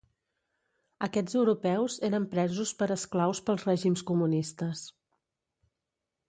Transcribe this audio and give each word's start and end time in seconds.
Aquests 1.07 1.35
europeus 1.41 1.97
eren 2.09 2.25
presos 2.31 2.71
per 2.79 2.87
esclaus 2.97 3.43
pels 3.51 3.67
règims 3.69 4.05
comunistes. 4.09 4.83